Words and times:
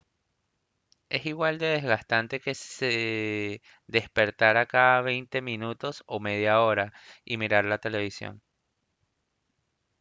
es 1.09 1.27
igual 1.27 1.59
de 1.59 1.67
desgastante 1.67 2.39
que 2.39 2.55
si 2.55 3.61
despertara 3.85 4.65
cada 4.65 4.99
veinte 5.01 5.41
minutos 5.43 6.01
o 6.07 6.19
media 6.19 6.59
hora 6.61 6.91
y 7.23 7.37
mirara 7.37 7.69
la 7.69 7.77
televisión 7.77 8.41